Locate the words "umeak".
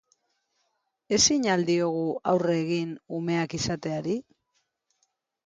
3.19-3.55